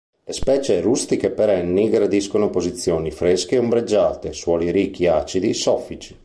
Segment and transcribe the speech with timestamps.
[0.23, 6.17] Le specie rustiche perenni gradiscono posizioni fresche e ombreggiate, suoli ricchi, acidi, soffici.